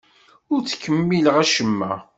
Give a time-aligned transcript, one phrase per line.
[0.53, 1.93] Ur ttkemmileɣ acemma.